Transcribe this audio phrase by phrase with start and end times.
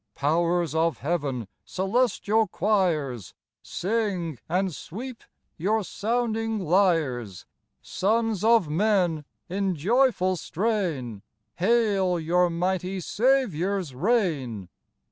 [0.15, 5.23] Powers of heaven, celestial choirs, Sing and sweep
[5.57, 7.45] your sounding lyres;
[7.83, 11.21] Sons of men, in joyful strain
[11.57, 14.69] Hail your mighty Saviour's reign.